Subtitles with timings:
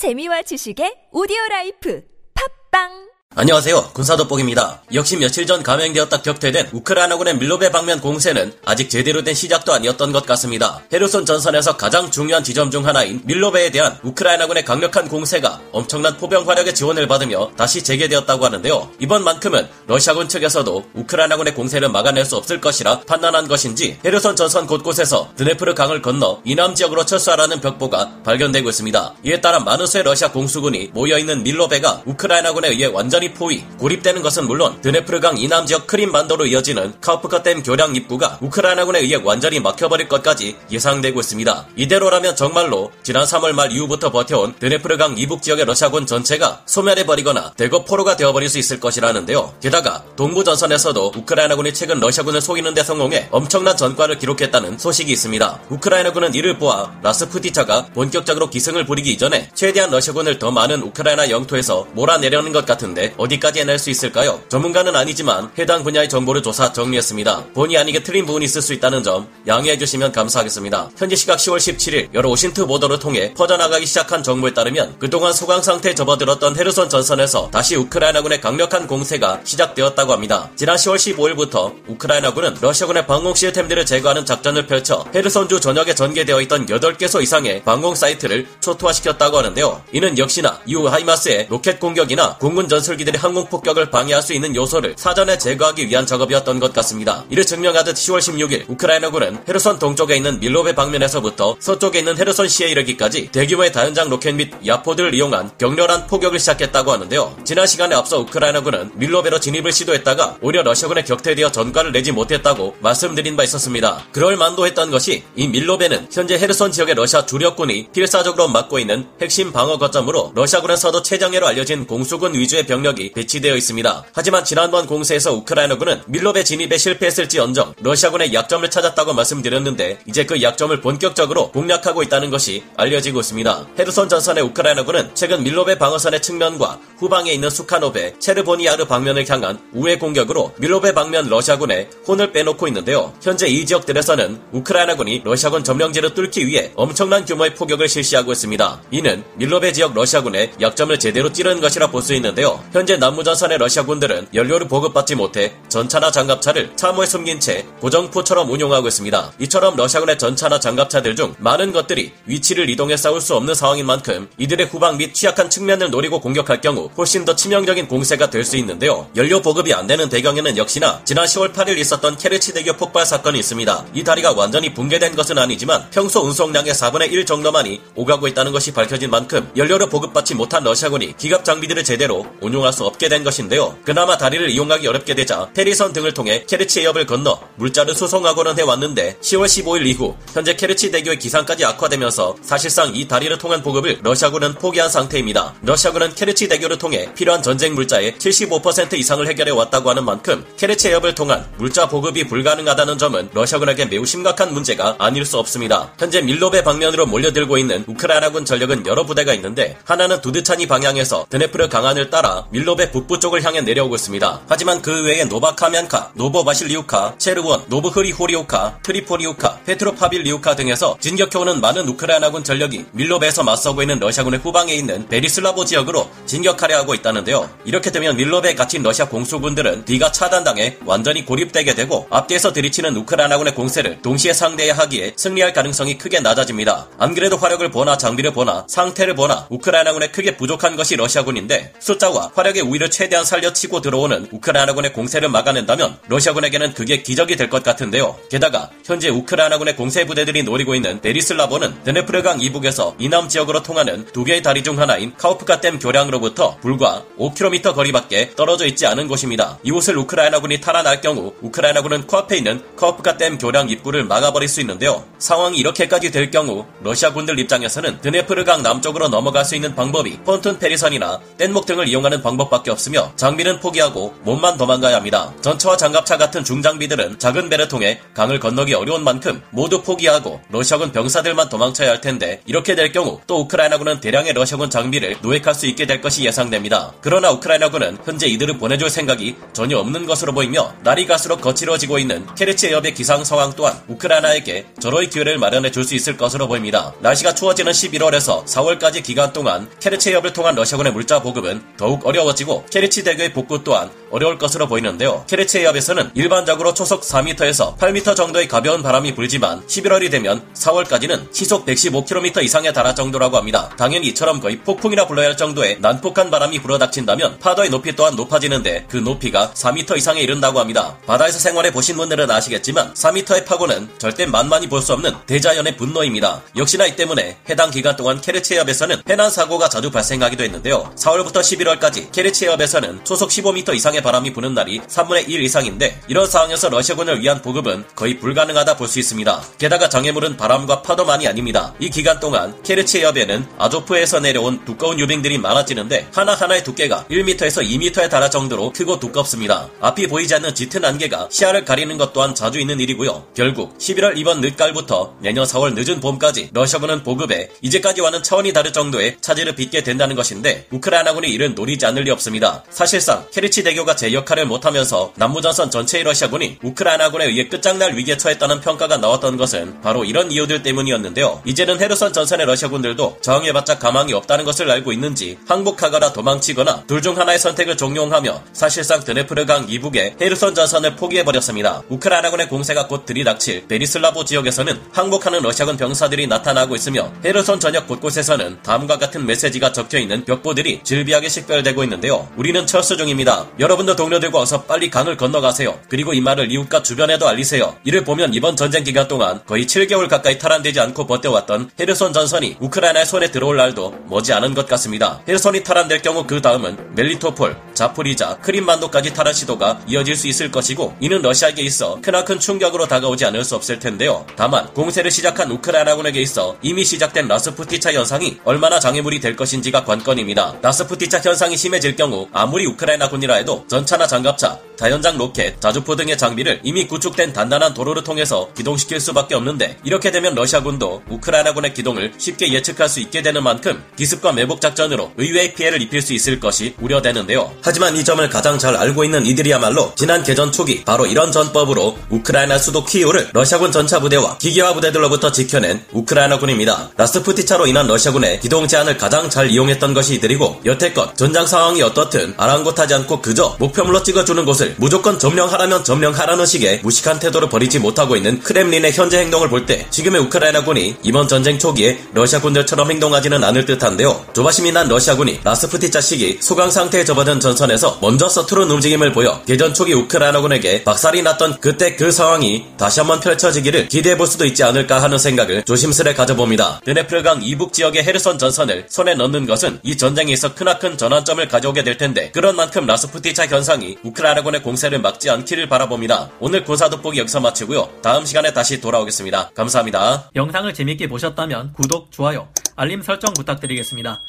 [0.00, 2.00] 재미와 지식의 오디오 라이프.
[2.32, 3.09] 팟빵
[3.40, 3.92] 안녕하세요.
[3.94, 4.82] 군사돋보기입니다.
[4.92, 10.26] 역시 며칠 전 감행되었다 격퇴된 우크라이나군의 밀로베 방면 공세는 아직 제대로 된 시작도 아니었던 것
[10.26, 10.82] 같습니다.
[10.92, 16.74] 헤르손 전선에서 가장 중요한 지점 중 하나인 밀로베에 대한 우크라이나군의 강력한 공세가 엄청난 포병 화력의
[16.74, 18.90] 지원을 받으며 다시 재개되었다고 하는데요.
[18.98, 25.72] 이번만큼은 러시아군 측에서도 우크라이나군의 공세를 막아낼 수 없을 것이라 판단한 것인지 헤르손 전선 곳곳에서 드네프르
[25.74, 29.14] 강을 건너 이남 지역으로 철수하라는 벽보가 발견되고 있습니다.
[29.24, 34.46] 이에 따라 많은 수의 러시아 공수군이 모여있는 밀로베가 우크라이나군에 의해 완전 완 포위, 고립되는 것은
[34.46, 41.20] 물론 드네프르강 이남 지역 크림반도로 이어지는 카호우카댐 교량 입구가 우크라이나군에 의해 완전히 막혀버릴 것까지 예상되고
[41.20, 41.66] 있습니다.
[41.76, 48.16] 이대로라면 정말로 지난 3월 말 이후부터 버텨온 드네프르강 이북 지역의 러시아군 전체가 소멸해버리거나 대거 포로가
[48.16, 49.54] 되어버릴 수 있을 것이라는데요.
[49.60, 55.60] 게다가 동부 전선에서도 우크라이나군이 최근 러시아군을 속이는 데 성공해 엄청난 전과를 기록했다는 소식이 있습니다.
[55.70, 62.52] 우크라이나군은 이를 보아 라스푸티차가 본격적으로 기승을 부리기 이전에 최대한 러시아군을 더 많은 우크라이나 영토에서 몰아내려는
[62.52, 64.40] 것 같은데 어디까지 해낼 수 있을까요?
[64.48, 67.46] 전문가는 아니지만 해당 분야의 정보를 조사 정리했습니다.
[67.54, 70.90] 본의 아니게 틀린 부분이 있을 수 있다는 점 양해해 주시면 감사하겠습니다.
[70.96, 75.94] 현지 시각 10월 17일 여러 오신트 보도를 통해 퍼져나가기 시작한 정보에 따르면 그동안 소강 상태에
[75.94, 80.50] 접어들었던 헤르손 전선에서 다시 우크라이나군의 강력한 공세가 시작되었다고 합니다.
[80.56, 87.22] 지난 10월 15일부터 우크라이나군은 러시아군의 방공 시스템들을 제거하는 작전을 펼쳐 헤르손주 전역에 전개되어 있던 8개소
[87.22, 89.82] 이상의 방공 사이트를 초토화시켰다고 하는데요.
[89.92, 94.94] 이는 역시나 이후 하이마스의 로켓 공격이나 공군 전술 전술기들이 항공 폭격을 방해할 수 있는 요소를
[94.96, 97.24] 사전에 제거하기 위한 작업이었던 것 같습니다.
[97.30, 103.30] 이를 증명하듯 10월 16일 우크라이나군은 헤르손 동쪽에 있는 밀로베 방면에서부터 서쪽에 있는 헤르손 시에 이르기까지
[103.32, 107.36] 대규모의 다연장 로켓 및 야포들을 이용한 격렬한 포격을 시작했다고 하는데요.
[107.44, 113.44] 지난 시간에 앞서 우크라이나군은 밀로베로 진입을 시도했다가 오히려 러시아군에 격퇴되어 전과를 내지 못했다고 말씀드린 바
[113.44, 114.04] 있었습니다.
[114.12, 119.52] 그럴 만도 했던 것이 이 밀로베는 현재 헤르손 지역의 러시아 주력군이 필사적으로 막고 있는 핵심
[119.52, 124.04] 방어 거점으로 러시아군에서도 최정예로 알려진 공수군 위주의 병력 병력이 배치되어 있습니다.
[124.12, 131.50] 하지만 지난번 공세에서 우크라이나군은 밀로베 진입에 실패했을지언정 러시아군의 약점을 찾았다고 말씀드렸는데 이제 그 약점을 본격적으로
[131.50, 133.66] 공략하고 있다는 것이 알려지고 있습니다.
[133.78, 140.52] 헤르손 전선의 우크라이나군은 최근 밀로베 방어선의 측면과 후방에 있는 수카노베, 체르보니아르 방면을 향한 우회 공격으로
[140.58, 143.12] 밀로베 방면 러시아군에 혼을 빼놓고 있는데요.
[143.22, 148.82] 현재 이 지역들에서는 우크라이나군이 러시아군 점령지를 뚫기 위해 엄청난 규모의 포격을 실시하고 있습니다.
[148.90, 152.64] 이는 밀로베 지역 러시아군의 약점을 제대로 찌른 것이라 볼 수 있는데요.
[152.80, 159.32] 현재 남무전선의 러시아군들은 연료를 보급받지 못해 전차나 장갑차를 참호에 숨긴 채 고정포처럼 운용하고 있습니다.
[159.38, 164.68] 이처럼 러시아군의 전차나 장갑차들 중 많은 것들이 위치를 이동해 싸울 수 없는 상황인 만큼 이들의
[164.68, 169.06] 후방 및 취약한 측면을 노리고 공격할 경우 훨씬 더 치명적인 공세가 될 수 있는데요.
[169.14, 173.84] 연료 보급이 안 되는 대경에는 역시나 지난 10월 8일 있었던 케르치 대교 폭발 사건이 있습니다.
[173.92, 179.10] 이 다리가 완전히 붕괴된 것은 아니지만 평소 운송량의 4분의 1 정도만이 오가고 있다는 것이 밝혀진
[179.10, 183.76] 만큼 연료를 보급받지 못한 러시아군이 기갑 장비들을 제대로 운용 이용할 수 없게 된 것인데요.
[183.84, 189.46] 그나마 다리를 이용하기 어렵게 되자 페리선 등을 통해 케르치 해협을 건너 물자를 수송하고는 해왔는데 10월
[189.46, 195.54] 15일 이후 현재 케르치 대교의 기상까지 악화되면서 사실상 이 다리를 통한 보급을 러시아군은 포기한 상태입니다.
[195.62, 201.14] 러시아군은 케르치 대교를 통해 필요한 전쟁 물자의 75% 이상을 해결해 왔다고 하는 만큼 케르치 해협을
[201.14, 205.92] 통한 물자 보급이 불가능하다는 점은 러시아군에게 매우 심각한 문제가 아닐 수 없습니다.
[205.98, 212.10] 현재 밀로베 방면으로 몰려들고 있는 우크라이나군 전력은 여러 부대가 있는데 하나는 두드차니 방향에서 드네프르 강안을
[212.10, 214.42] 따라 밀 로베 북부 쪽을 향해 내려오고 있습니다.
[214.48, 223.42] 하지만 그 외에 노바카먄카, 노보바실리우카, 체르원, 노브흐리호리우카, 트리포리우카, 페트로파빌리우카 등에서 진격해오는 많은 우크라이나군 전력이 밀로베에서
[223.42, 227.48] 맞서고 있는 러시아군의 후방에 있는 베리슬라보 지역으로 진격하려 하고 있다는데요.
[227.64, 234.02] 이렇게 되면 밀로베에 갇힌 러시아 공수군들은 뒤가 차단당해 완전히 고립되게 되고 앞뒤에서 들이치는 우크라이나군의 공세를
[234.02, 236.88] 동시에 상대해야 하기에 승리할 가능성이 크게 낮아집니다.
[236.98, 242.49] 안 그래도 화력을 보나 장비를 보나 상태를 보나 우크라이나군에 크게 부족한 것이 러시아군인데 숫자와 화력
[242.56, 248.16] 의 우위를 최대한 살려치고 들어오는 우크라이나군의 공세를 막아낸다면 러시아군에게는 그게 기적이 될 것 같은데요.
[248.30, 254.40] 게다가 현재 우크라이나군의 공세 부대들이 노리고 있는 데리슬라보는 드네프르강 이북에서 이남 지역으로 통하는 두 개의
[254.42, 259.58] 다리 중 하나인 카우프카댐 교량으로부터 불과 5km 거리밖에 떨어져 있지 않은 곳입니다.
[259.64, 265.04] 이곳을 우크라이나군이 탈환할 경우 우크라이나군은 코앞에 있는 카우프카댐 교량 입구를 막아버릴 수 있는데요.
[265.18, 271.66] 상황이 이렇게까지 될 경우 러시아군들 입장에서는 드네프르강 남쪽으로 넘어갈 수 있는 방법이 폰툰 페리선이나 뗏목
[271.66, 275.32] 등을 이용하는 방법 방법밖에 없으며 장비는 포기하고 몸만 도망가야 합니다.
[275.40, 281.48] 전차와 장갑차 같은 중장비들은 작은 배를 통해 강을 건너기 어려운 만큼 모두 포기하고 러시아군 병사들만
[281.48, 286.00] 도망쳐야 할 텐데 이렇게 될 경우 또 우크라이나군은 대량의 러시아군 장비를 노획할 수 있게 될
[286.00, 286.92] 것이 예상됩니다.
[287.00, 292.68] 그러나 우크라이나군은 현재 이들을 보내줄 생각이 전혀 없는 것으로 보이며 날이 갈수록 거칠어지고 있는 케르치
[292.68, 296.92] 해협의 기상 상황 또한 우크라이나에게 절호의 기회를 마련해 줄 수 있을 것으로 보입니다.
[297.00, 302.64] 날씨가 추워지는 11월에서 4월까지 기간 동안 케르치 해협을 통한 러시아군의 물자 보급은 더욱 어려 워지고
[302.70, 305.24] 케르치 대교의 복구 또한 어려울 것으로 보이는데요.
[305.28, 312.42] 케르치 해협에서는 일반적으로 초속 4m에서 8m 정도의 가벼운 바람이 불지만 11월이 되면 4월까지는 시속 115km
[312.42, 313.70] 이상에 달할 정도라고 합니다.
[313.78, 318.96] 당연히 이처럼 거의 폭풍이라 불러야 할 정도의 난폭한 바람이 불어닥친다면 파도의 높이 또한 높아지는데 그
[318.96, 320.96] 높이가 4m 이상에 이른다고 합니다.
[321.06, 326.40] 바다에서 생활해 보신 분들은 아시겠지만 4m의 파고는 절대 만만히 볼 수 없는 대자연의 분노입니다.
[326.56, 330.94] 역시나 이 때문에 해당 기간 동안 케르치 해협에서는 해난 사고가 자주 발생하기도 했는데요.
[330.96, 336.68] 4월부터 11월까지 케르치 해협에서는 초속 15m 이상의 바람이 부는 날이 3분의 1 이상인데 이런 상황에서
[336.68, 339.42] 러시아군을 위한 보급은 거의 불가능하다 볼 수 있습니다.
[339.56, 341.72] 게다가 장애물은 바람과 파도만이 아닙니다.
[341.78, 348.30] 이 기간 동안 케르치 해협에는 아조프에서 내려온 두꺼운 유빙들이 많아지는데 하나하나의 두께가 1m에서 2m에 달할
[348.30, 349.68] 정도로 크고 두껍습니다.
[349.80, 353.28] 앞이 보이지 않는 짙은 안개가 시야를 가리는 것 또한 자주 있는 일이고요.
[353.34, 359.54] 결국 11월 이번 늦가을부터 내년 4월 늦은 봄까지 러시아군은 보급에 이제까지와는 차원이 다를 정도의 차질을
[359.54, 362.64] 빚게 된다는 것인데 우크라이나군이 이를 노리지 않을 리 없습니다.
[362.70, 368.96] 사실상 케르치 대교가 제 역할을 못하면서 남부전선 전체의 러시아군이 우크라이나군에 의해 끝장날 위기에 처했다는 평가가
[368.96, 371.42] 나왔던 것은 바로 이런 이유들 때문이었는데요.
[371.44, 377.38] 이제는 헤르손 전선의 러시아군들도 저항해봤자 가망이 없다는 것을 알고 있는지 항복하거나 도망치거나 둘 중 하나의
[377.38, 381.82] 선택을 종용하며 사실상 드네프르강 이북의 헤르손 전선을 포기해버렸습니다.
[381.88, 388.98] 우크라이나군의 공세가 곧 들이닥칠 베리슬라보 지역에서는 항복하는 러시아군 병사들이 나타나고 있으며 헤르손 전역 곳곳에서는 다음과
[388.98, 392.28] 같은 메시지가 적혀있는 벽보들이 즐비하게 식별되고 있는 데요.
[392.36, 393.46] 우리는 철수 중입니다.
[393.58, 395.78] 여러분도 동료들과 어서 빨리 강을 건너가세요.
[395.88, 397.74] 그리고 이 말을 이웃과 주변에도 알리세요.
[397.84, 403.06] 이를 보면 이번 전쟁 기간 동안 거의 7개월 가까이 탈환되지 않고 버텨왔던 헤르손 전선이 우크라이나의
[403.06, 405.20] 손에 들어올 날도 머지 않은 것 같습니다.
[405.26, 411.22] 헤르손이 탈환될 경우 그 다음은 멜리토폴, 자포리자, 크림반도까지 탈환 시도가 이어질 수 있을 것이고 이는
[411.22, 414.26] 러시아에게 있어 크나큰 충격으로 다가오지 않을 수 없을 텐데요.
[414.36, 420.56] 다만 공세를 시작한 우크라이나군에게 있어 이미 시작된 라스푸티차 현상이 얼마나 장애물이 될 것인지가 관건입니다.
[420.62, 426.60] 라스푸티차 현상이 심해 질 경우 아무리 우크라이나군이라 해도 전차나 장갑차, 다연장 로켓, 자주포 등의 장비를
[426.62, 432.88] 이미 구축된 단단한 도로를 통해서 기동시킬 수밖에 없는데 이렇게 되면 러시아군도 우크라이나군의 기동을 쉽게 예측할
[432.88, 437.52] 수 있게 되는 만큼 기습과 매복 작전으로 의외의 피해를 입힐 수 있을 것이 우려되는데요.
[437.62, 442.56] 하지만 이 점을 가장 잘 알고 있는 이들이야말로 지난 개전 초기 바로 이런 전법으로 우크라이나
[442.56, 446.92] 수도 키이우를 러시아군 전차 부대와 기계화 부대들로부터 지켜낸 우크라이나군입니다.
[446.96, 452.34] 라스푸티차로 인한 러시아군의 기동 제한을 가장 잘 이용했던 것이 이들이고 여태껏 전장 상황 이 어떻든
[452.36, 458.40] 아랑곳하지 않고 그저 목표물로 찍어주는 곳을 무조건 점령하라면 점령하라는 식의 무식한 태도를 버리지 못하고 있는
[458.40, 464.24] 크렘린의 현재 행동을 볼 때 지금의 우크라이나군이 이번 전쟁 초기에 러시아군들처럼 행동하지는 않을 듯한데요.
[464.32, 469.92] 조바심이 난 러시아군이 라스푸티차 시기 소강 상태에 접어든 전선에서 먼저 서투른 움직임을 보여 개전 초기
[469.92, 475.18] 우크라이나군에게 박살이 났던 그때 그 상황이 다시 한번 펼쳐지기를 기대해 볼 수도 있지 않을까 하는
[475.18, 476.80] 생각을 조심스레 가져봅니다.
[476.86, 481.82] 드네프르강 이북 지역의 헤르선 전선을 손에 넣는 것은 이 전쟁에 있어 크나큰 전환점을 가져 오게
[481.84, 486.30] 될 텐데 그런 만큼 라스푸티차 현상이 우크라이나군의 공세를 막지 않기를 바라봅니다.
[486.40, 487.88] 오늘 군사 돋보기 여기서 마치고요.
[488.02, 489.50] 다음 시간에 다시 돌아오겠습니다.
[489.50, 490.30] 감사합니다.
[490.34, 494.20] 영상을 재밌게 보셨다면 구독, 좋아요, 알림 설정 부탁드리겠습니다.